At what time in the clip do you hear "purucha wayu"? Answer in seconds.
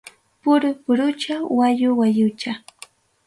0.83-1.89